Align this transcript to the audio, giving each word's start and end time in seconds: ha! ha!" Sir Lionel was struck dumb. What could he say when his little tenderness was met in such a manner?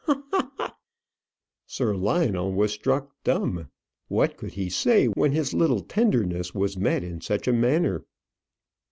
ha! 0.07 0.19
ha!" 0.31 0.75
Sir 1.67 1.95
Lionel 1.95 2.51
was 2.51 2.71
struck 2.71 3.11
dumb. 3.23 3.69
What 4.07 4.35
could 4.35 4.53
he 4.53 4.67
say 4.67 5.05
when 5.05 5.31
his 5.31 5.53
little 5.53 5.81
tenderness 5.83 6.55
was 6.55 6.75
met 6.75 7.03
in 7.03 7.21
such 7.21 7.47
a 7.47 7.53
manner? 7.53 8.03